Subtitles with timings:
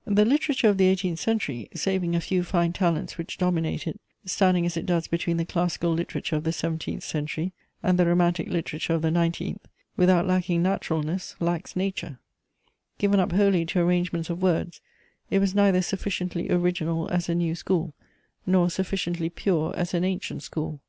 [0.04, 4.64] ]The literature of the eighteenth century, saving a few fine talents which dominate it, standing
[4.64, 8.94] as it does between the classical literature of the seventeenth century and the romantic literature
[8.94, 9.66] of the nineteenth,
[9.96, 12.20] without lacking naturalness lacks nature;
[12.98, 14.80] given up wholly to arrangements of words,
[15.32, 17.92] it was neither sufficiently original as a new school,
[18.46, 20.80] nor sufficiently pure as an ancient school.